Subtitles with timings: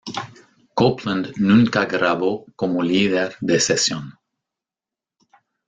[0.75, 4.17] Copeland nunca grabó como líder de sesión.